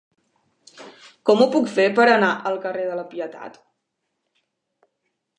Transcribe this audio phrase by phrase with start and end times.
[1.29, 3.59] Com ho puc fer per anar al carrer de la Pietat?